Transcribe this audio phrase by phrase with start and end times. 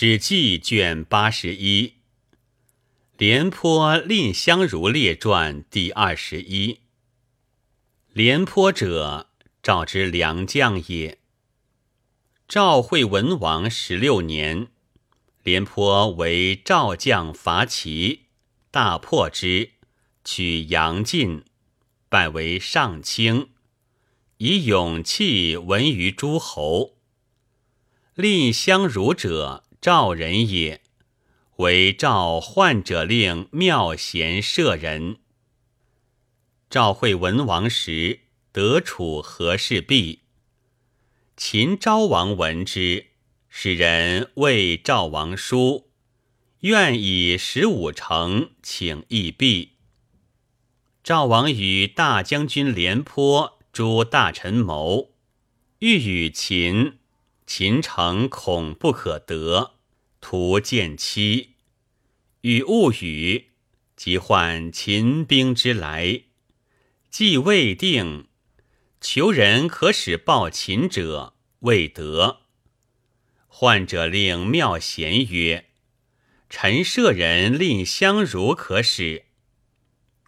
[0.00, 1.94] 史记卷八十一，
[3.16, 6.82] 廉颇蔺相如列传第二十一。
[8.12, 9.30] 廉颇者，
[9.60, 11.18] 赵之良将也。
[12.46, 14.68] 赵惠文王十六年，
[15.42, 18.26] 廉颇为赵将伐齐，
[18.70, 19.72] 大破之，
[20.22, 21.42] 取阳晋，
[22.08, 23.48] 拜为上卿，
[24.36, 26.98] 以勇气闻于诸侯。
[28.14, 29.64] 蔺相如者。
[29.80, 30.80] 赵人也，
[31.58, 35.18] 为赵患者令妙贤舍人。
[36.68, 40.22] 赵惠文王时，得楚和氏璧。
[41.36, 43.06] 秦昭王闻之，
[43.48, 45.90] 使人谓赵王书，
[46.62, 49.76] 愿以十五城请义璧。
[51.04, 55.12] 赵王与大将军廉颇诸大臣谋，
[55.78, 56.97] 欲与秦。
[57.48, 59.78] 秦城恐不可得，
[60.20, 61.54] 徒见期，
[62.42, 63.46] 与勿语，
[63.96, 66.24] 即唤秦兵之来。
[67.08, 68.28] 既未定，
[69.00, 72.40] 求人可使报秦者，未得。
[73.46, 75.70] 患者令妙贤曰
[76.50, 79.24] ：“臣舍人蔺相如可使。”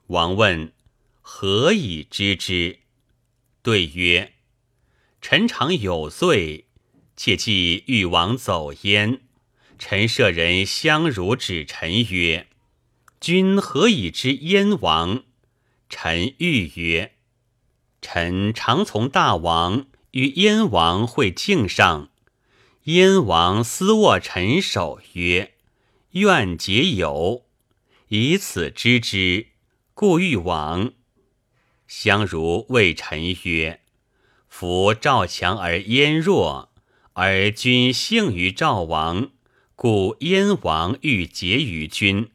[0.09, 0.73] 王问
[1.21, 2.79] ：“何以知之？”
[3.63, 4.33] 对曰
[5.21, 6.69] ：“臣常有罪。”
[7.23, 9.21] 切记欲王走焉，
[9.79, 12.47] 臣舍人相如指臣曰
[13.21, 15.25] ：“君何以知燕王？”
[15.91, 17.13] 臣欲曰
[18.01, 22.09] ：“臣常从大王与燕王会敬上，
[22.85, 25.53] 燕王私握臣手曰
[26.13, 27.45] ：‘愿结友，
[28.09, 29.49] 以此知之，
[29.93, 30.95] 故欲往。’
[31.87, 33.83] 相如谓臣曰
[34.49, 36.69] ：‘夫赵强而燕弱。’”
[37.23, 39.31] 而君幸于赵王，
[39.77, 42.31] 故燕王欲结于君。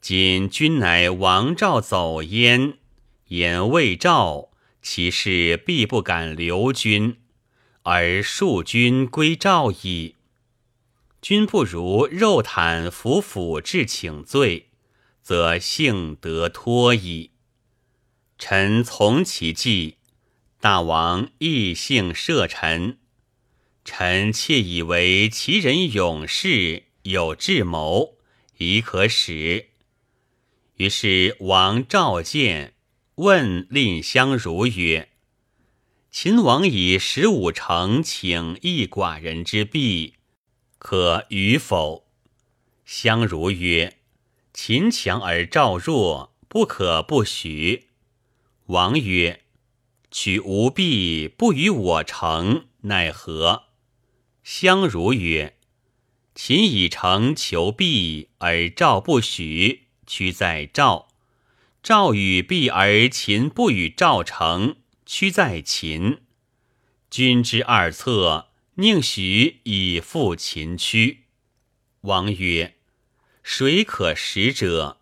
[0.00, 2.78] 今君乃王赵走燕，
[3.26, 4.48] 言魏赵，
[4.80, 7.18] 其事必不敢留君，
[7.82, 10.14] 而庶君归赵矣。
[11.20, 14.70] 君不如肉袒服府至请罪，
[15.20, 17.32] 则幸得脱矣。
[18.38, 19.98] 臣从其计，
[20.62, 22.96] 大王亦幸赦臣。
[23.84, 28.16] 臣妾以为其人勇士，有智谋，
[28.58, 29.70] 宜可使。
[30.76, 32.74] 于是王召见，
[33.16, 35.08] 问蔺相如曰
[36.12, 40.14] ：“秦王以十五城请一寡人之璧，
[40.78, 42.06] 可与否？”
[42.86, 43.98] 相如曰
[44.54, 47.88] ：“秦强而赵弱，不可不许。”
[48.66, 49.42] 王曰
[50.10, 53.64] ：“取吾璧不与我成，奈何？”
[54.42, 55.56] 相如曰
[56.34, 61.08] ：“秦以诚求璧，而赵不许，屈在赵；
[61.82, 64.76] 赵与璧而秦不与赵成，
[65.06, 66.22] 屈在秦。
[67.08, 71.24] 君之二策，宁许以复秦屈？”
[72.02, 72.74] 王曰
[73.44, 74.98] ：“谁可使者？”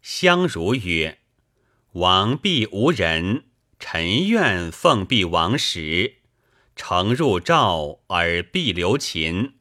[0.00, 1.18] 相如曰
[1.92, 3.44] ：“王必无人，
[3.78, 6.14] 臣愿奉璧王使。”
[6.78, 9.54] 诚入赵而必留秦，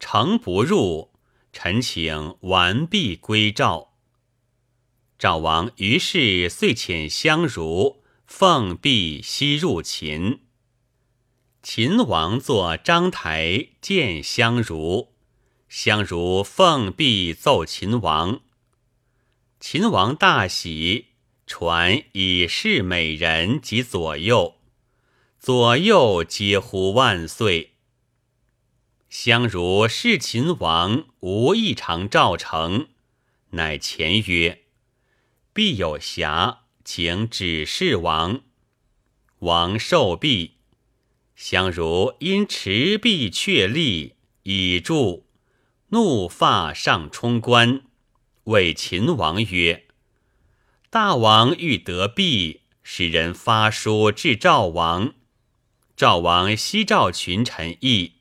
[0.00, 1.12] 诚不入，
[1.52, 3.92] 臣请完璧归赵。
[5.18, 10.40] 赵王于是遂遣相如奉璧西入秦。
[11.62, 15.12] 秦王坐章台见相如，
[15.68, 18.40] 相如奉璧奏秦王。
[19.60, 21.08] 秦王大喜，
[21.46, 24.56] 传以示美人及左右。
[25.44, 27.72] 左右皆呼万岁。
[29.08, 32.86] 相如视秦王无异常赵成，
[33.50, 34.62] 乃前曰
[35.52, 38.42] ：“必有瑕，请指示王。”
[39.42, 40.52] 王受璧，
[41.34, 44.14] 相如因持璧确立，
[44.44, 45.26] 以助，
[45.88, 47.82] 怒发上冲冠，
[48.44, 49.86] 谓秦王曰
[50.88, 55.14] ：“大王欲得璧，使人发书至赵王。”
[55.94, 58.14] 赵王西召群臣议，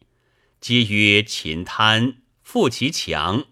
[0.59, 3.45] 皆曰秦贪，负其强，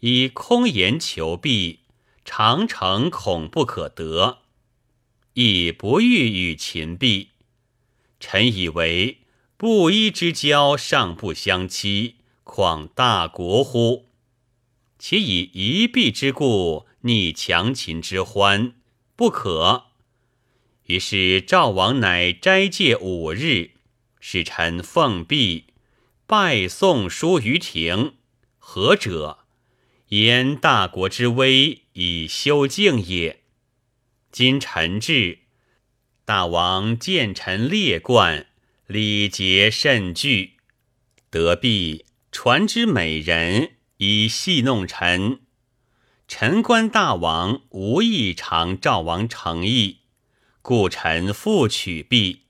[0.00, 1.80] 以空言求璧，
[2.24, 4.42] 长城恐不可得，
[5.32, 7.30] 亦不欲与秦璧。
[8.20, 9.22] 臣以为
[9.56, 14.10] 布衣之交尚不相欺，况大国乎？
[14.98, 18.74] 且以一璧之故逆强秦之欢，
[19.16, 19.85] 不可。
[20.86, 23.72] 于是赵王乃斋戒五日，
[24.20, 25.64] 使臣奉璧，
[26.28, 28.14] 拜送书于庭，
[28.58, 29.38] 何者？
[30.10, 33.40] 言大国之威以修静也。
[34.30, 35.40] 今臣至，
[36.24, 38.46] 大王见臣列冠，
[38.86, 40.52] 礼节甚具，
[41.30, 45.40] 得必传之美人，以戏弄臣。
[46.28, 49.98] 臣观大王无意偿赵王诚意，
[50.66, 52.46] 故臣复取璧。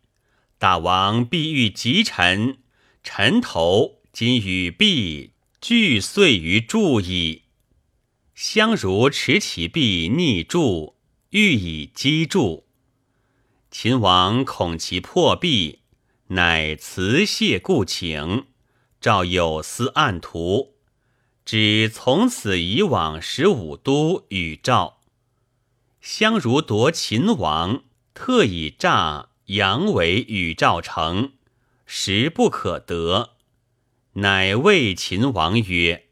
[0.56, 2.56] 大王必欲及臣，
[3.04, 7.42] 臣头今与璧俱碎于柱矣。
[8.34, 10.96] 相如持其璧逆柱，
[11.28, 12.66] 欲以击柱。
[13.70, 15.80] 秦王恐其破壁，
[16.28, 18.46] 乃辞谢故请，
[18.98, 20.76] 赵有司案图。
[21.44, 25.02] 指从此以往十五都与赵，
[26.00, 27.82] 相如夺秦王，
[28.16, 31.34] 特以诈阳为与赵成，
[31.84, 33.34] 实不可得。
[34.14, 36.06] 乃谓秦王曰：“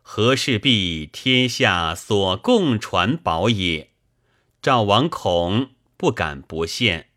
[0.00, 3.90] 何事必天下所共传宝也？”
[4.62, 7.10] 赵王恐，不敢不献。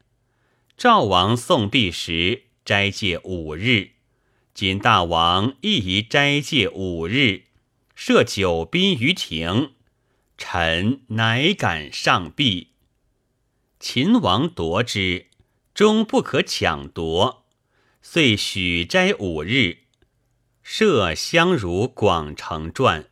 [0.78, 3.92] 赵王送璧时，斋戒五日。
[4.54, 7.44] 今大王亦宜斋戒五日，
[7.96, 9.72] 设九宾于庭，
[10.38, 12.68] 臣乃敢上璧。
[13.80, 15.28] 秦王夺之，
[15.74, 17.46] 终不可抢夺，
[18.02, 19.84] 遂许斋五日，
[20.62, 23.10] 设相如广成传。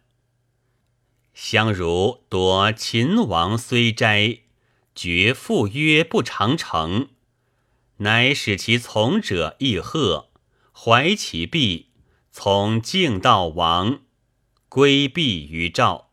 [1.33, 4.39] 相如夺秦王虽斋，
[4.93, 7.11] 绝父约不长成，
[7.99, 10.31] 乃使其从者亦贺。
[10.73, 11.91] 怀其璧，
[12.29, 14.01] 从敬道王，
[14.67, 16.11] 归璧于赵。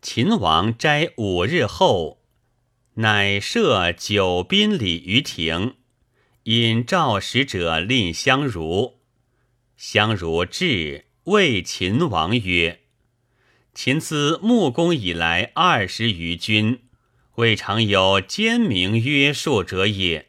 [0.00, 2.21] 秦王斋五日后，
[2.96, 5.76] 乃设九宾礼于庭，
[6.42, 9.00] 引赵使者令相如。
[9.78, 12.80] 相如至，谓秦王曰
[13.72, 16.82] ：“秦自穆公以来二十余君，
[17.36, 20.28] 未尝有奸明约束者也。”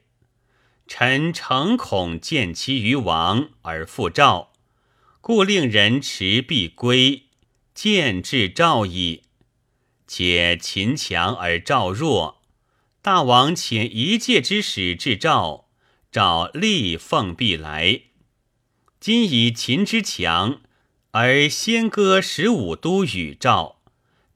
[0.87, 4.53] 臣诚恐见其于王而复赵，
[5.19, 7.23] 故令人持璧归，
[7.73, 9.23] 见至赵矣。
[10.07, 12.42] 且秦强而赵弱，
[13.03, 15.67] 大王遣一介之使至赵，
[16.09, 18.03] 赵立奉璧来。
[19.01, 20.61] 今以秦之强，
[21.11, 23.81] 而先割十五都与赵，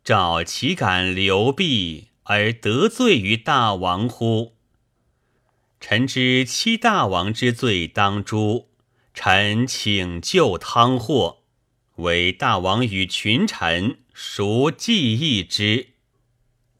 [0.04, 4.58] 赵岂敢留璧而得罪于大王乎？
[5.80, 8.68] 臣知七大王之罪当诛，
[9.14, 11.38] 臣请救汤祸，
[11.96, 15.92] 为大王与群臣孰记忆之？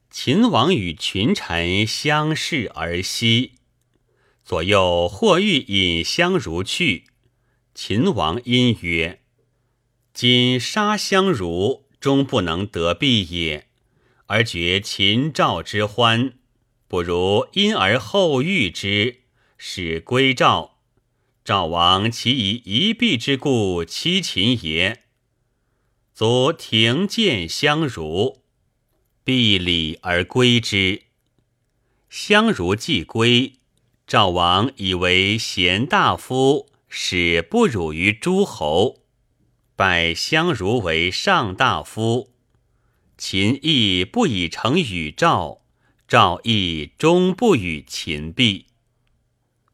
[0.10, 3.54] 秦王与群臣相视而息，
[4.44, 7.06] 左右或欲引相如去。
[7.76, 9.22] 秦王因曰
[10.14, 13.68] ：“今杀相如，终不能得璧也，
[14.26, 16.34] 而绝秦赵之欢。”
[16.88, 19.24] 不如因而后遇之，
[19.58, 20.80] 使归赵。
[21.44, 25.04] 赵王其以一璧之故欺秦也？
[26.14, 28.42] 卒庭见相如，
[29.28, 31.02] 必礼而归之。
[32.10, 33.56] 相如既归，
[34.08, 39.02] 赵王以为贤大夫，使不辱于诸侯，
[39.76, 42.32] 拜相如为上大夫。
[43.18, 45.60] 秦亦不以成与赵。
[46.08, 48.68] 赵亦终不与秦璧。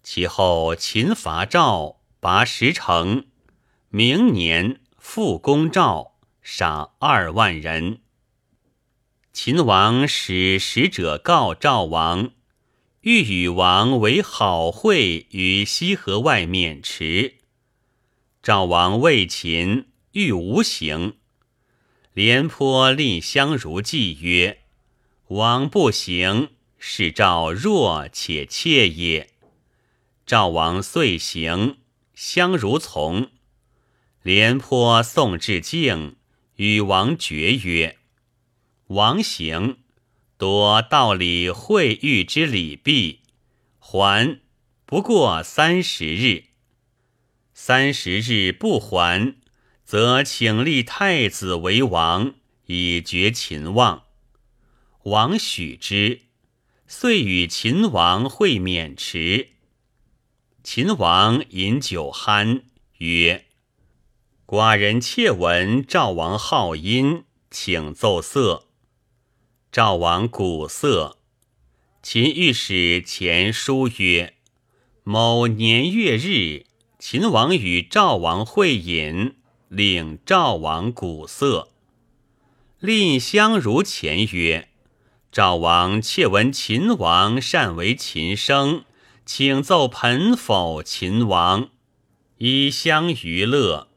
[0.02, 3.28] 其后秦伐赵，拔十城。
[3.90, 8.00] 明年复攻赵，杀二万人。
[9.34, 12.34] 秦王使使者告赵王，
[13.02, 17.38] 欲与王为好会于西河外渑池。
[18.44, 21.16] 赵王谓秦，欲无行。
[22.14, 24.60] 廉颇令相如计曰。
[25.30, 29.32] 王不行，是赵弱且怯也。
[30.28, 31.78] 赵王遂行，
[32.14, 33.32] 相如从。
[34.22, 36.18] 廉颇送至境，
[36.58, 37.98] 与王决曰
[38.94, 39.78] ：“王行，
[40.38, 43.22] 夺道理会遇之礼毕，
[43.80, 44.40] 还
[44.86, 46.44] 不过三十日。
[47.56, 49.36] 三十日不还，
[49.84, 52.36] 则请立太子为王，
[52.68, 54.04] 以绝秦望。”
[55.06, 56.22] 王许之，
[56.86, 59.50] 遂与秦王会渑池。
[60.64, 62.62] 秦王饮酒酣，
[63.00, 63.46] 曰
[64.46, 68.68] ：“寡人窃闻赵王好音，请奏瑟。”
[69.74, 71.18] 赵王鼓瑟。
[72.04, 74.36] 秦御史前书曰
[75.04, 76.68] ：“某年月日，
[77.00, 79.34] 秦王与赵王会饮，
[79.70, 81.70] 令赵王鼓瑟。
[82.82, 84.70] 蔺相如前曰
[85.34, 88.86] ：“赵王窃闻秦王善为秦声，
[89.26, 91.70] 请奏盆否秦王，
[92.38, 93.88] 以相娱乐。”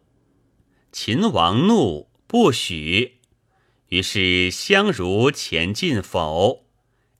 [0.90, 3.15] 秦王怒，不许。
[3.88, 6.64] 于是相如前进否，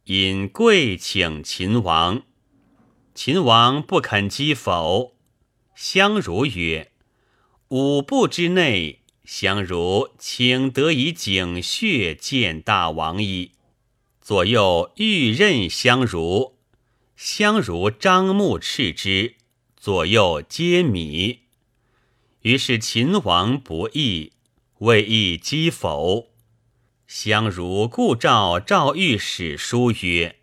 [0.05, 2.23] 引跪请秦王。
[3.15, 5.17] 秦王不肯击否。
[5.75, 6.91] 相如曰
[7.69, 13.51] ：“五步之内。”相如请得以景穴见大王矣。
[14.21, 16.55] 左右欲任相如，
[17.17, 19.35] 相如张目斥之，
[19.77, 21.41] 左右皆米。
[22.43, 24.31] 于是秦王不义，
[24.79, 26.29] 未易击否。
[27.07, 30.37] 相如故赵赵御史书曰：“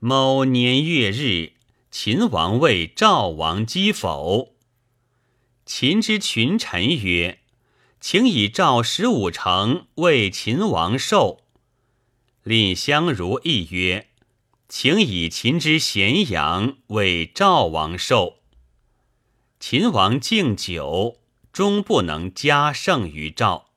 [0.00, 1.52] 某年月日，
[1.90, 4.54] 秦王为赵王击否。”
[5.64, 7.38] 秦之群臣曰。
[8.00, 11.44] 请以赵十五城为秦王寿。
[12.42, 14.08] 蔺相如亦曰
[14.68, 18.38] ：“请以秦之咸阳为赵王寿。”
[19.60, 21.20] 秦王敬酒，
[21.52, 23.71] 终不能加胜于赵。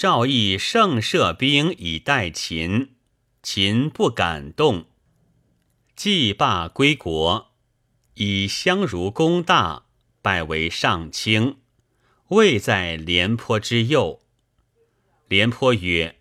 [0.00, 2.94] 赵亦盛设兵以待秦，
[3.42, 4.86] 秦不敢动。
[5.94, 7.50] 既罢归国，
[8.14, 9.84] 以相如功大，
[10.22, 11.58] 拜为上卿。
[12.28, 14.22] 位在廉颇之右。
[15.28, 16.16] 廉颇曰：“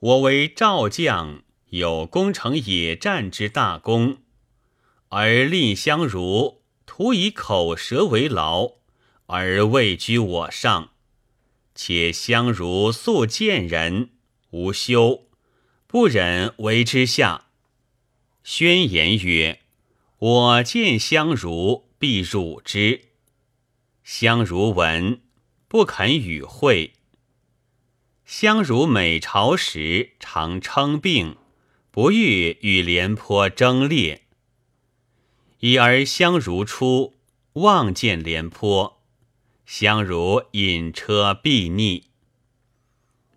[0.00, 4.16] 我为赵将，有攻城野战之大功，
[5.10, 8.72] 而蔺相如徒以口舌为劳，
[9.26, 10.90] 而位居我上。
[11.74, 14.10] 且相如素见人，
[14.50, 15.26] 无羞，
[15.86, 17.46] 不忍为之下。
[18.42, 19.60] 宣言曰
[20.18, 23.06] ：‘我见相如，必辱之。’”
[24.02, 25.20] 相如闻，
[25.68, 26.94] 不肯与会。
[28.24, 31.36] 相如每朝时，常称病，
[31.90, 34.22] 不欲与廉颇争列。
[35.60, 37.18] 已而相如出，
[37.54, 38.99] 望见廉颇，
[39.72, 42.08] 相如引车避逆。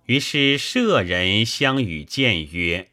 [0.07, 2.89] 于是舍人相与见曰：“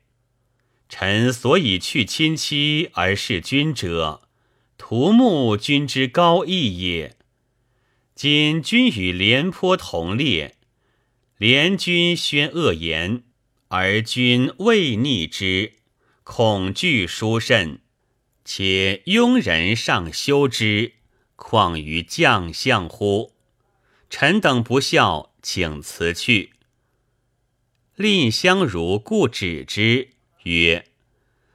[0.90, 4.28] 臣所以去亲戚而事君者，
[4.76, 7.16] 图慕君之高义也。”
[8.14, 10.56] 今君与廉颇同列，
[11.38, 13.23] 廉君宣恶言，
[13.68, 15.76] 而君未逆之，
[16.25, 17.80] 恐惧殊甚。
[18.44, 20.92] 且庸人尚修之，
[21.42, 23.32] 况于将相乎？
[24.11, 26.52] 臣等不孝，请辞去。
[27.97, 30.11] 蔺相如故止之，
[30.42, 30.90] 曰：“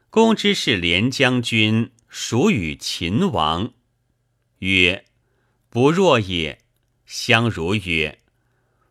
[0.09, 3.73] 公之是廉将军，属与秦王。”
[4.59, 5.05] 曰。
[5.69, 6.59] 不若也。
[7.05, 8.19] 相如曰：“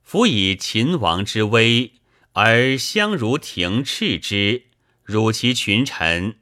[0.05, 1.95] 夫以秦王之威，
[2.35, 4.67] 而相如停斥之，
[5.03, 6.39] 辱其群臣。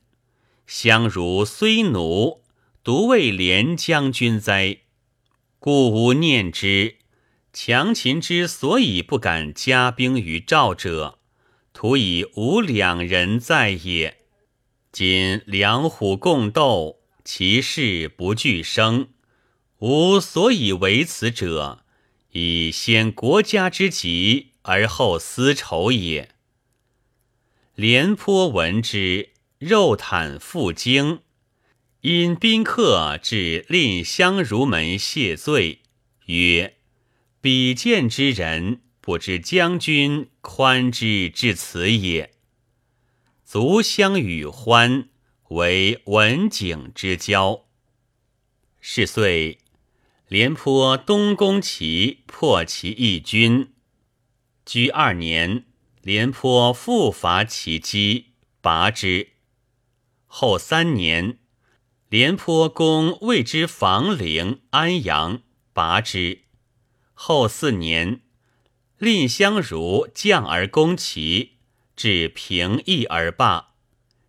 [0.66, 2.41] 相如虽奴，
[2.84, 4.78] 独为廉将军哉？
[5.60, 6.96] 故无念之。
[7.52, 11.20] 强秦之所以不敢加兵于赵者，
[11.72, 14.22] 徒以无两人在也。
[14.90, 19.10] 今两虎共斗，其势不俱生。”
[19.78, 21.84] 吾所以为此者，
[22.32, 26.30] 以先国家之急而后私仇也。
[27.76, 31.20] 廉颇闻之，肉袒负荆，
[32.02, 35.82] 因宾客至蔺相如门谢罪，
[36.26, 36.78] 曰
[37.40, 42.34] ：“比见之人，不知将军宽之至此也。”
[43.46, 45.10] 卒相与欢，
[45.50, 47.66] 为文景之交。
[48.80, 49.60] 是岁。
[50.26, 53.74] 廉颇东攻齐，破其义军。
[54.64, 55.66] 居二年，
[56.00, 59.34] 廉颇复伐齐击，拔之。
[60.26, 61.38] 后三年，
[62.12, 65.40] 廉颇攻魏之房陵、安阳，
[65.72, 66.42] 拔之。
[67.14, 68.20] 后四年，
[68.98, 71.52] 蔺相如将而攻齐，
[71.96, 73.70] 至平邑而罢。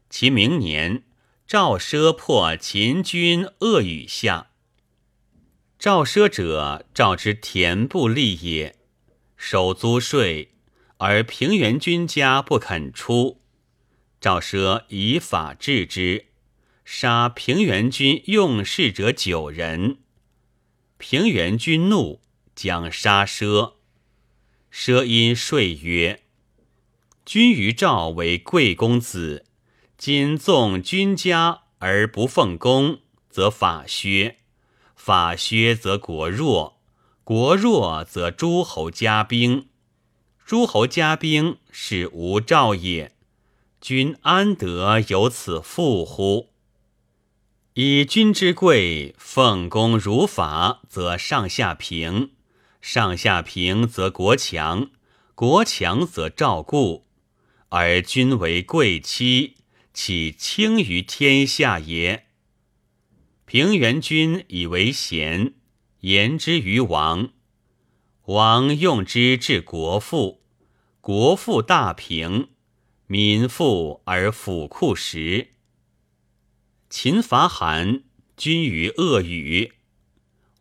[0.10, 1.04] 其明年，
[1.46, 4.52] 赵奢破秦军鄂宇下。
[5.78, 8.78] 赵奢者，赵之田部吏也，
[9.36, 10.54] 收租税，
[11.00, 13.42] 而平原君家不肯出。
[14.22, 16.28] 赵奢以法治之，
[16.86, 20.00] 杀平原君用事者九人。
[20.98, 22.22] 平原君怒，
[22.56, 23.74] 将杀奢。
[24.72, 26.24] 奢因说曰
[27.26, 29.46] ：“君于赵为贵公子，
[29.98, 33.00] 今纵君家而不奉公，
[33.30, 34.38] 则法削。”
[34.96, 36.80] 法削则国弱，
[37.26, 39.68] 国弱则诸侯加兵，
[40.46, 43.12] 诸侯加兵是无兆也。
[43.82, 46.53] 君安得有此富乎？
[47.76, 52.30] 以君之贵，奉公如法，则上下平；
[52.80, 54.92] 上下平，则国强；
[55.34, 57.08] 国强，则赵固。
[57.70, 59.56] 而君为贵戚，
[59.92, 62.28] 岂轻于天下也？
[63.46, 65.56] 平原君以为贤。
[66.02, 67.30] 言之于王，
[68.26, 70.44] 王用之治国富，
[71.02, 72.50] 国富大平，
[73.08, 75.53] 民富而府库实。
[76.96, 78.04] 秦伐韩，
[78.38, 79.74] 君于恶语。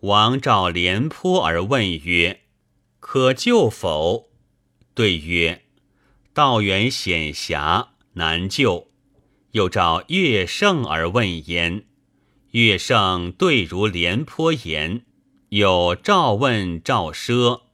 [0.00, 2.40] 王召廉颇而问曰
[3.00, 4.30] ：“可救否？”
[4.96, 5.64] 对曰
[6.32, 8.88] ：“道远险狭，难救。”
[9.52, 11.84] 又召乐胜而问焉，
[12.52, 15.04] 乐胜对如廉颇言。
[15.50, 17.64] 有赵问赵奢，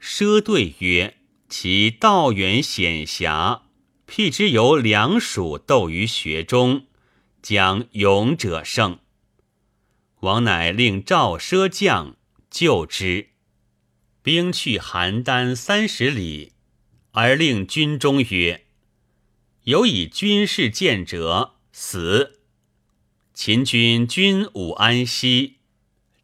[0.00, 1.18] 奢对曰
[1.50, 3.64] ：“其道远险狭，
[4.06, 6.86] 辟之由两蜀斗于穴中，
[7.48, 8.98] 将勇者胜。”
[10.20, 12.16] 王乃令赵奢将
[12.50, 13.28] 救之。
[14.22, 16.52] 兵去邯郸三十里，
[17.12, 18.66] 而令军中曰
[19.64, 22.40] ：“有以军事见者，死。”
[23.32, 25.54] 秦军军武安西。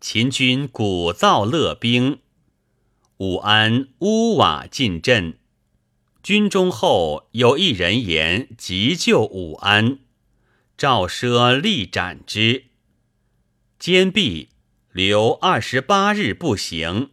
[0.02, 2.18] 秦军鼓噪乐兵，
[3.16, 5.38] 武安屋瓦尽阵。
[6.22, 10.00] 军中后有一人言急救武安，
[10.84, 12.64] 赵奢力斩之。
[13.78, 14.50] 坚壁
[14.92, 17.12] 留二十八日不行，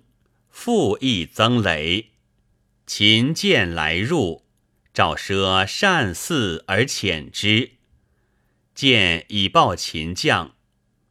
[0.49, 2.11] 复亦增累。
[2.85, 4.43] 秦见来入，
[4.93, 7.75] 赵奢善祀而遣之。
[8.75, 10.55] 见以报秦将。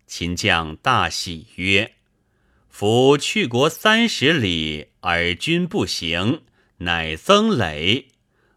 [0.07, 1.95] 秦将大喜曰
[2.69, 6.43] ：“夫去国三十里而君不行，
[6.81, 8.09] 乃曾累，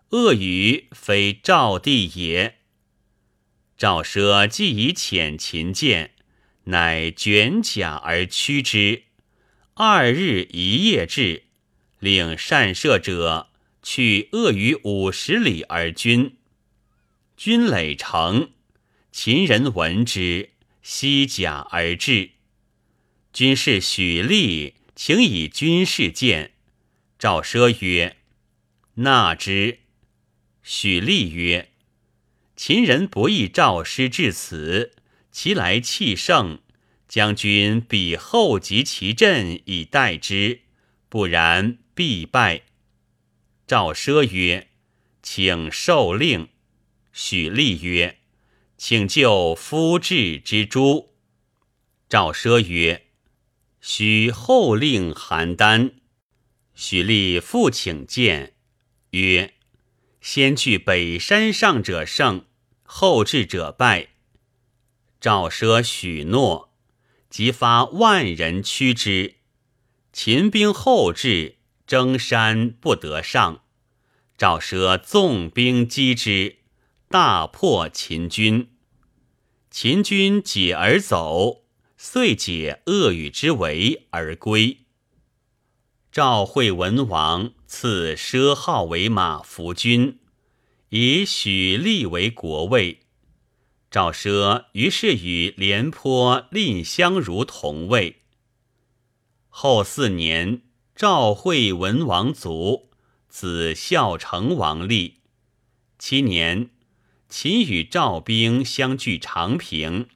[0.09, 2.57] 恶语非赵地也。”
[3.77, 6.11] 赵奢既以遣秦见，
[6.65, 9.03] 乃卷甲而驱之。
[9.73, 11.43] 二日一夜至，
[11.99, 13.49] 令善射者
[13.81, 16.37] 去恶于五十里而军。
[17.35, 18.51] 军累成，
[19.11, 20.51] 秦人闻之。
[20.83, 22.31] 西甲而至，
[23.31, 26.51] 军士许立，请以军事见。
[27.17, 28.17] 赵奢曰
[28.95, 29.79] ：“纳之。”
[30.61, 31.71] 许立曰
[32.55, 34.93] ：“秦人不义赵师至此，
[35.31, 36.59] 其来气盛，
[37.07, 40.61] 将军必后集其阵以待之，
[41.09, 42.63] 不然必败。”
[43.65, 44.69] 赵奢曰
[45.23, 46.49] ：“请受令。”
[47.11, 48.19] 许立曰。
[48.75, 51.13] 请救夫志之诛。
[52.09, 53.05] 赵奢曰
[53.79, 55.93] ：“许后令邯郸。”
[56.75, 58.55] 许立复请见，
[59.11, 59.52] 曰
[60.23, 62.45] ：“先去北山上者胜，
[62.81, 64.11] 后至者败。”
[65.19, 66.73] 赵奢许诺，
[67.29, 69.35] 即发万人驱之。
[70.13, 73.63] 秦兵后至，征山不得上。
[74.37, 76.59] 赵奢纵兵击之，
[77.09, 78.69] 大破秦军。
[79.69, 81.65] 秦军解而走，
[81.97, 84.82] 遂解恶语之围而归。
[86.13, 90.19] 赵惠文王赐奢号为马服君，
[90.89, 92.99] 以许立为国尉。
[93.89, 98.21] 赵奢于是与廉颇、蔺相如同位。
[99.49, 100.61] 后四年，
[100.95, 102.91] 赵惠文王卒，
[103.27, 105.21] 子孝成王立。
[105.97, 106.69] 七年。
[107.27, 110.07] 秦与赵兵相距长平，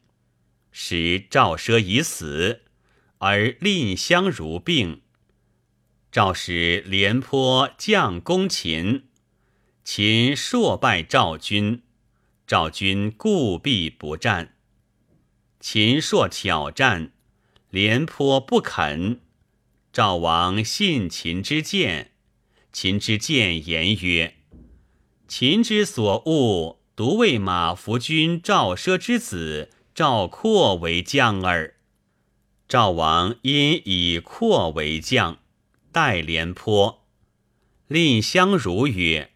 [0.71, 2.61] 时赵奢已死，
[3.17, 5.01] 而蔺相如病。
[6.17, 9.03] 赵使廉颇将攻秦，
[9.83, 11.83] 秦朔败赵军，
[12.47, 14.55] 赵军固壁不战。
[15.59, 17.11] 秦朔挑战，
[17.69, 19.21] 廉颇不肯。
[19.93, 22.13] 赵王信秦之谏，
[22.73, 24.37] 秦之谏言曰
[25.29, 31.75] ：“秦之所恶。”独为马服君赵奢之子赵括为将耳。
[32.67, 35.37] 赵王因以括为将，
[35.91, 37.05] 待廉颇。
[37.87, 39.31] 蔺相如曰：“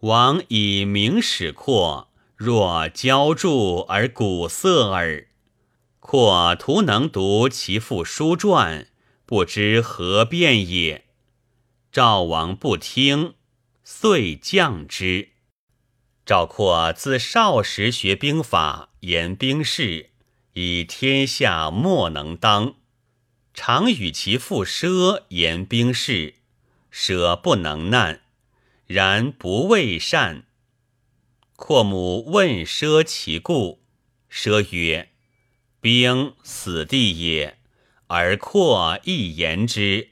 [0.00, 5.28] 王以明使括，若骄著而鼓瑟耳。
[6.00, 8.88] 括徒能读其父书传，
[9.24, 11.04] 不知何变也。”
[11.92, 13.34] 赵王不听，
[13.84, 15.30] 遂降之。
[16.24, 20.10] 赵括自少时学兵法，言兵事，
[20.54, 22.74] 以天下莫能当。
[23.54, 26.34] 常与其父奢言兵事，
[26.90, 28.22] 舍不能难，
[28.86, 30.46] 然不畏善。
[31.56, 33.82] 阔母问奢其故，
[34.30, 35.10] 奢曰
[35.82, 37.58] ：“兵死地也，
[38.06, 40.10] 而阔亦言之。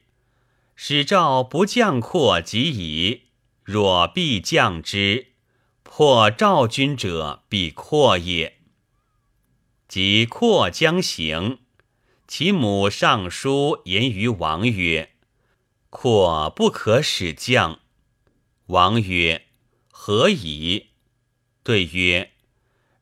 [0.76, 3.22] 使赵不降阔即矣。
[3.62, 5.28] 若必降之，
[5.82, 8.58] 破赵军者必阔也。
[9.86, 11.59] 及阔将行，
[12.32, 15.10] 其母上书言于王曰
[15.90, 17.80] ：‘阔不可使将。’
[18.66, 19.46] 王曰
[19.90, 20.90] ：‘何以？’
[21.64, 22.30] 对曰：“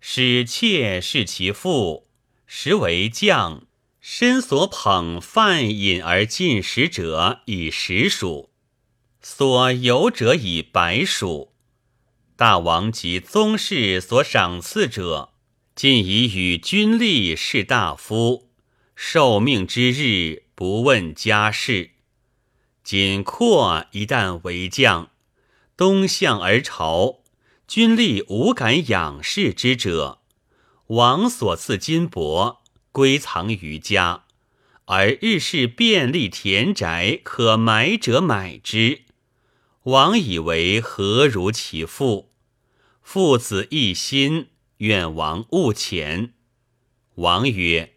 [0.01, 2.09] 使妾是其父，
[2.47, 3.67] 实为将，
[4.01, 8.49] 身所捧饭饮而进食者以十数，
[9.21, 11.53] 所游者以百数。
[12.35, 15.35] 大王及宗室所赏赐者，
[15.75, 18.48] 尽以与君吏士大夫，
[19.01, 21.93] 受命之日不问家事。
[22.83, 25.11] 仅括一旦为将，
[25.77, 27.21] 东向而朝。”
[27.69, 30.23] 君吏无敢仰视之者，
[30.89, 32.59] 王所赐金帛
[32.91, 34.25] 归藏于家，
[34.87, 39.03] 而日事便利田宅可买者买之。
[39.83, 42.33] 王以为何如其父？
[43.03, 46.31] 父子一心，愿王勿遣。
[47.17, 47.97] 王曰：“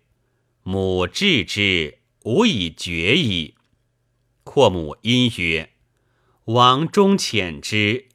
[0.63, 3.55] 母治之，吾以决矣。”
[4.43, 5.71] 阔母因曰
[6.45, 8.07] ：“王终遣之。”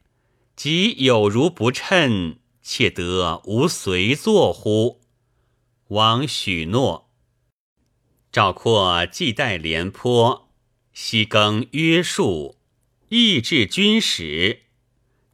[0.56, 5.02] 即有如不称，且得无随坐乎？
[5.88, 7.10] 王许诺。
[8.32, 10.48] 赵括既代廉颇，
[10.94, 12.56] 西更约束，
[13.10, 14.62] 义至军使。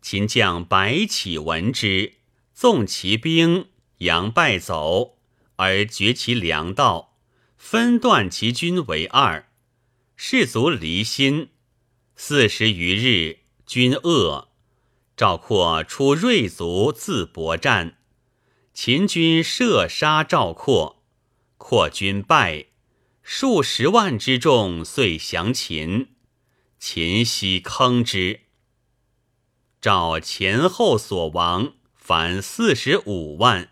[0.01, 2.15] 秦将白起闻之，
[2.53, 3.69] 纵其兵，
[4.01, 5.19] 佯败走，
[5.63, 7.17] 而绝其粮道，
[7.57, 9.49] 分断其军为二，
[10.17, 11.51] 士卒离心。
[12.17, 14.49] 四十余日，军饿。
[15.17, 17.99] 赵括出锐卒自搏战，
[18.75, 21.05] 秦军射杀赵括，
[21.59, 22.67] 括军败，
[23.23, 26.09] 数十万之众遂降秦。
[26.81, 28.41] 秦悉坑之。
[29.81, 33.69] 赵前后所亡，凡四十五万。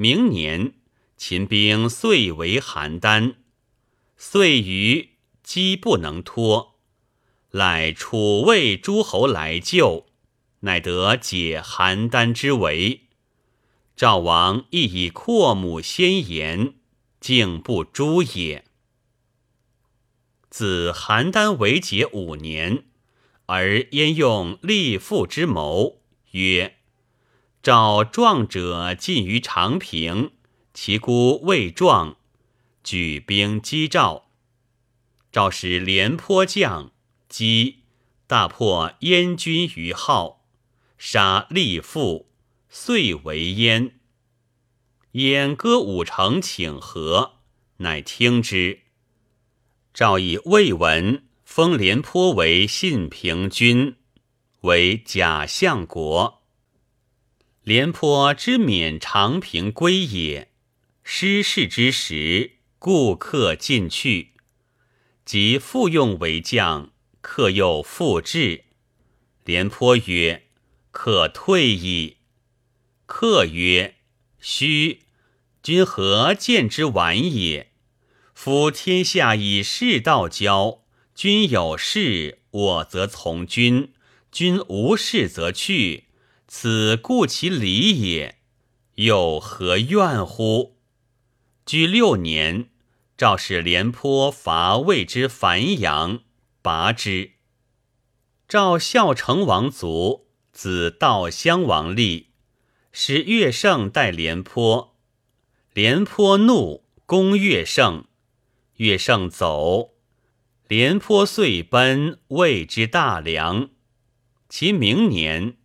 [0.00, 0.72] 明年，
[1.18, 3.34] 秦兵遂为邯郸，
[4.16, 5.10] 遂于
[5.42, 6.78] 击不能脱，
[7.50, 10.06] 赖楚魏诸侯来救。
[10.60, 13.08] 乃得解邯郸之围，
[13.94, 16.76] 赵王亦以阔母先言，
[17.20, 18.64] 竟不诛也。
[20.48, 22.84] 自邯郸为解五年，
[23.44, 26.78] 而焉用立父之谋，曰
[27.62, 30.30] ：“赵壮者尽于长平，
[30.72, 32.16] 其孤未壮，
[32.82, 34.30] 举兵击赵。
[35.30, 36.92] 赵使廉颇将
[37.28, 37.80] 击，
[38.26, 40.38] 大破燕军于号。”
[40.96, 42.30] 杀立父，
[42.68, 44.00] 遂为燕。
[45.12, 47.40] 燕歌五城请和，
[47.78, 48.80] 乃听之。
[49.94, 53.96] 赵以魏文封廉颇为信平君，
[54.60, 56.39] 为假相国。
[57.62, 60.50] 廉颇之免长平归也，
[61.02, 64.32] 失事之时，故客进去。
[65.24, 68.64] 即复用为将，客又复至。
[69.44, 70.44] 廉颇曰。
[70.92, 72.16] 可退矣。
[73.06, 73.94] 客曰
[74.40, 75.02] ：“须，
[75.62, 77.70] 君何见之晚也？
[78.34, 80.82] 夫天下以士道交，
[81.14, 83.90] 君有事，我则从君；
[84.32, 86.06] 君无事则去，
[86.52, 88.40] 此故其礼也。
[88.96, 90.76] 又何怨乎？”
[91.64, 92.70] 居六年，
[93.16, 96.24] 赵使廉颇伐魏之樊阳，
[96.60, 97.34] 拔之。
[98.48, 100.26] 赵孝成王卒。
[100.52, 102.30] 子道襄王立，
[102.90, 104.96] 使乐胜代廉颇。
[105.72, 108.06] 廉颇怒，攻乐胜。
[108.76, 109.94] 乐胜走，
[110.66, 113.70] 廉颇遂奔魏之大梁。
[114.48, 115.56] 其明年，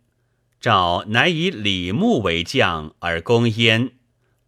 [0.66, 3.92] 赵乃以李牧为将而攻燕，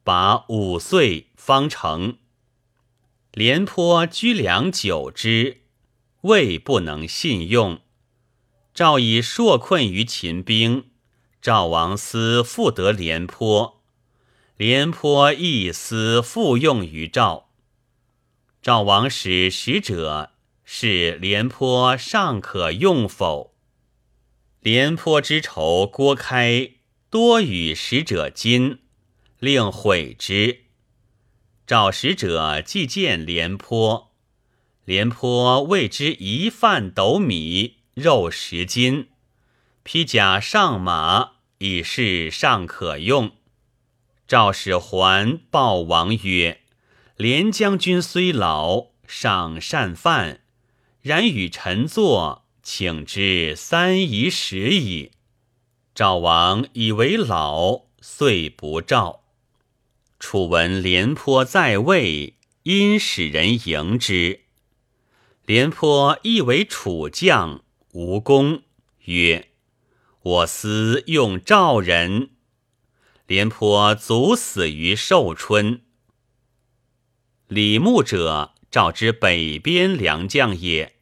[0.03, 2.19] 拔五岁方成。
[3.31, 5.59] 廉颇居粮久之，
[6.23, 7.79] 魏不能信用。
[8.75, 10.87] 赵以硕困于秦兵，
[11.41, 13.85] 赵王思复得廉颇，
[14.57, 17.51] 廉颇亦思复用于赵。
[18.61, 20.33] 赵王使使者，
[20.65, 23.55] 是廉颇尚可用否？
[24.61, 26.73] 廉颇之仇郭开
[27.09, 28.81] 多与使者金，
[29.39, 30.65] 令毁之。
[31.67, 34.13] 赵使者既见廉颇，
[34.85, 39.09] 廉颇谓之一饭斗米，肉十斤，
[39.85, 43.33] 披甲上马，以示尚可用。
[44.27, 46.63] 赵使还报王曰
[47.17, 50.41] ：“廉将军虽老，尚善饭，
[51.01, 55.13] 然与臣坐，请之三宜食矣。”
[55.97, 59.25] 赵王以为老，遂不召。
[60.21, 64.43] 楚闻廉颇在位，因使人迎之。
[65.47, 68.63] 廉颇亦为楚将，无功，
[69.07, 69.49] 曰
[70.21, 72.33] ：“我思用赵人。”
[73.27, 75.81] 廉颇卒死于寿春。
[77.47, 80.98] 李牧者，赵之北边良将也，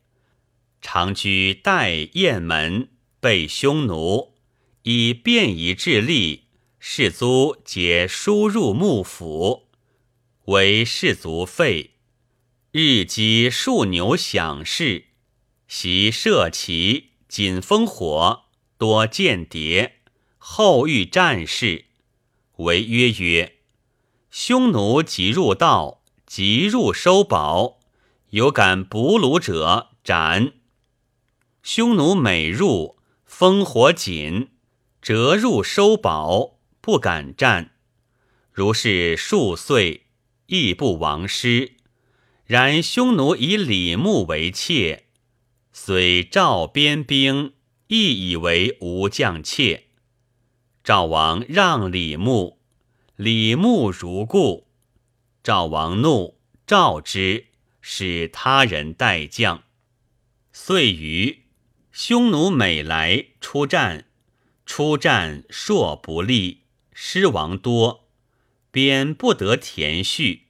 [0.88, 4.34] 常居代雁门，备匈奴，
[4.84, 6.42] 以便以治吏。
[6.78, 9.66] 士卒皆输入幕府，
[10.44, 11.94] 为士卒费。
[12.70, 15.06] 日积数牛享事，
[15.66, 18.44] 习射骑，锦烽火，
[18.78, 19.96] 多间谍，
[20.38, 21.86] 后遇战事，
[22.58, 23.56] 为约曰：
[24.30, 27.80] 匈奴即入道，即入收宝，
[28.30, 30.52] 有敢捕虏者斩。
[31.68, 32.96] 匈奴每入，
[33.28, 34.50] 烽火紧，
[35.02, 36.60] 折入收宝。
[36.80, 37.72] 不敢战，
[38.52, 40.06] 如是数岁，
[40.46, 41.72] 亦不亡师。
[42.44, 45.06] 然匈奴以李牧为妾，
[45.72, 47.54] 虽赵边兵，
[47.88, 49.88] 亦以为无将妾。
[50.84, 52.60] 赵王让李牧，
[53.16, 54.68] 李牧如故。
[55.42, 57.46] 赵王怒，召之，
[57.80, 59.64] 使他人代将。
[60.52, 61.45] 遂于
[61.98, 64.04] 匈奴每来出战，
[64.66, 66.64] 出战硕不利。
[66.92, 68.10] 失亡多，
[68.70, 70.42] 便不得田畜，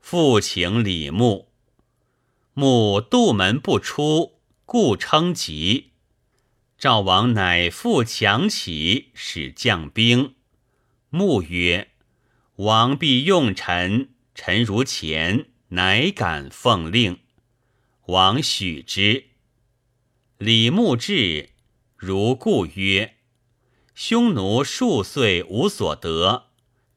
[0.00, 1.48] 复请李牧。
[2.52, 5.92] 牧杜门不出，故称疾。
[6.76, 10.34] 赵王乃复强起，使将兵。
[11.08, 11.88] 牧曰
[12.56, 17.20] ：“王必用臣，臣如前，乃敢奉令。”
[18.08, 19.35] 王许之。
[20.38, 21.48] 李牧至，
[21.96, 23.14] 如故曰。
[23.94, 26.48] 匈奴数岁无所得，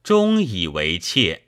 [0.04, 1.44] 终以为妾。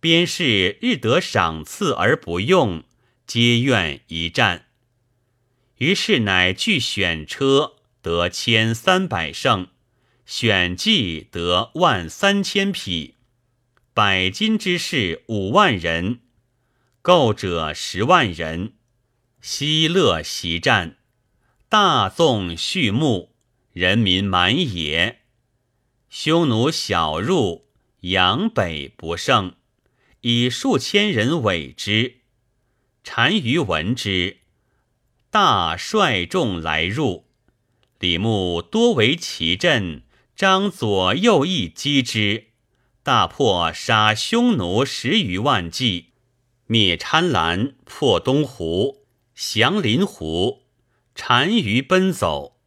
[0.00, 2.84] 边士日得赏赐而不用，
[3.26, 4.68] 皆愿一战。
[5.76, 9.66] 于是乃具选车，得千三百乘；
[10.24, 13.16] 选骑得万三千匹，
[13.92, 16.20] 百金之士五万人，
[17.02, 18.72] 购者十万人。
[19.44, 20.98] 西乐袭战，
[21.68, 23.32] 大纵畜牧。
[23.72, 25.22] 人民满也，
[26.08, 27.66] 匈奴小入，
[28.02, 29.56] 阳北不胜，
[30.20, 32.18] 以数千人委之。
[33.02, 34.42] 单于闻之，
[35.28, 37.26] 大率众来入。
[37.98, 40.04] 李牧多为其阵，
[40.36, 42.50] 张左右翼击之，
[43.02, 46.10] 大破杀匈奴十余万计，
[46.66, 49.01] 灭贪婪，破东湖，
[49.34, 50.62] 降临湖，
[51.14, 52.58] 单于奔走。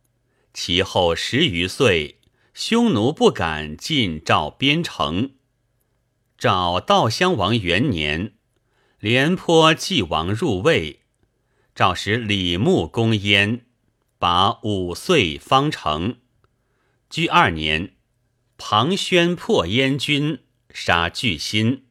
[0.53, 2.19] 其后十余岁，
[2.53, 5.35] 匈奴不敢进赵边城。
[6.37, 8.33] 赵悼襄王元年，
[8.99, 11.01] 廉颇继王入魏，
[11.73, 13.65] 赵使李牧攻燕，
[14.17, 16.17] 拔五岁方城。
[17.09, 17.95] 居二年，
[18.57, 20.39] 庞宣破燕军，
[20.73, 21.85] 杀巨辛。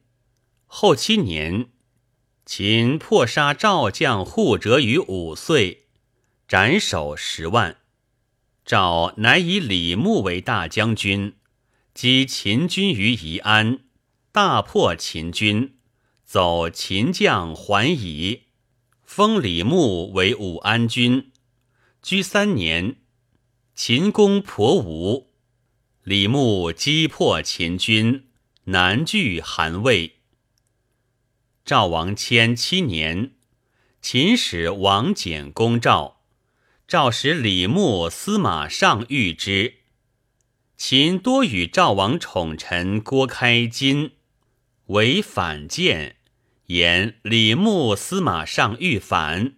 [0.65, 1.69] 后七年，
[2.45, 5.87] 秦破杀赵将护哲于五岁，
[6.47, 7.77] 斩首十万。
[8.63, 11.33] 赵乃以李牧为大将军，
[11.95, 13.79] 击秦军于宜安，
[14.31, 15.77] 大破秦军，
[16.23, 18.43] 走秦将还夷，
[19.03, 21.31] 封李牧为武安君。
[22.03, 22.97] 居三年，
[23.73, 25.31] 秦攻婆吴，
[26.03, 28.27] 李牧击破秦军，
[28.65, 30.14] 南据韩魏。
[31.65, 33.31] 赵王迁七年，
[33.99, 36.21] 秦使王翦攻赵。
[36.87, 39.77] 赵使李牧司马上谕之。
[40.77, 44.11] 秦多与赵王宠臣郭开金
[44.85, 46.17] 为反间，
[46.67, 49.55] 言李牧司马上欲反。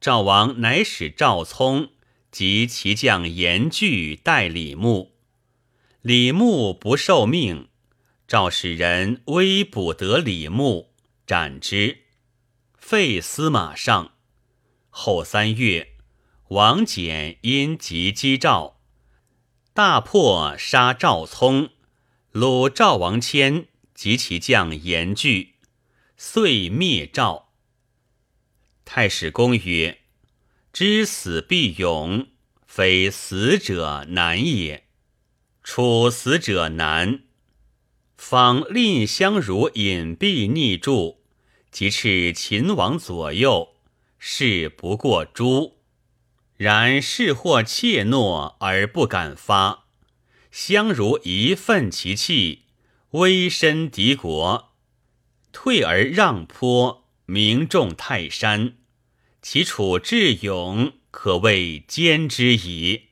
[0.00, 1.90] 赵王乃使赵聪
[2.32, 5.12] 及其将严惧待李牧。
[6.00, 7.68] 李牧不受命，
[8.26, 10.91] 赵使人微捕得李牧，
[11.26, 12.04] 斩之，
[12.76, 14.12] 废司马上。
[14.90, 15.88] 后三月。
[16.48, 18.78] 王翦因急击赵，
[19.72, 21.70] 大破杀赵聪，
[22.34, 25.54] 虏赵王谦及其将严惧，
[26.18, 27.54] 遂灭赵。
[28.84, 30.02] 太史公曰
[30.74, 32.26] ：“知死必勇，
[32.66, 34.88] 非死者难也。
[35.62, 37.22] 处死者难。
[38.24, 41.18] 方蔺相如隐蔽匿住，
[41.72, 43.74] 即斥秦王左右，
[44.16, 45.78] 事不过诛。
[46.56, 49.86] 然事或怯懦而不敢发。
[50.52, 52.66] 相如一愤其气，
[53.10, 54.72] 威身敌国，
[55.50, 58.76] 退而让坡，名重泰山。”
[59.42, 63.08] 其处智勇，可谓兼之矣。